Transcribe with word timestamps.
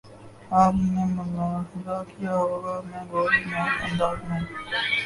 آپ 0.51 0.73
نے 0.85 1.03
ملاحظہ 1.09 2.01
کیا 2.09 2.35
ہو 2.35 2.61
گا 2.63 2.79
کہ 2.81 2.87
میں 2.87 3.05
گول 3.11 3.33
مول 3.45 3.69
انداز 3.83 4.17
میں 4.27 4.39